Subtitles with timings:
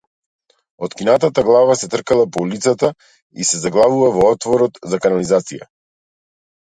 [0.77, 2.91] Откинатата глава се тркала по улицата
[3.43, 5.69] и се заглавува во отворот за канализација.